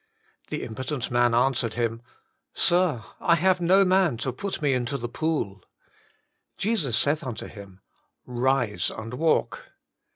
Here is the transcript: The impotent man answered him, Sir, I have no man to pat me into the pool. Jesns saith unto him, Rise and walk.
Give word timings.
The 0.47 0.63
impotent 0.63 1.11
man 1.11 1.35
answered 1.35 1.75
him, 1.75 2.01
Sir, 2.55 3.03
I 3.19 3.35
have 3.35 3.61
no 3.61 3.85
man 3.85 4.17
to 4.25 4.33
pat 4.33 4.59
me 4.59 4.73
into 4.73 4.97
the 4.97 5.07
pool. 5.07 5.63
Jesns 6.57 6.95
saith 6.95 7.23
unto 7.23 7.45
him, 7.45 7.81
Rise 8.25 8.89
and 8.89 9.13
walk. 9.13 9.73